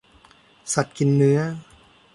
[0.73, 1.39] สัตว์กินเนื้อ